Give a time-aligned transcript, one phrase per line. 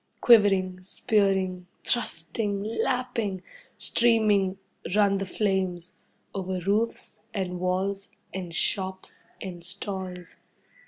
[0.19, 3.43] Quivering, spearing, thrusting, lapping,
[3.77, 4.57] streaming,
[4.95, 5.95] run the flames.
[6.33, 10.33] Over roofs, and walls, and shops, and stalls.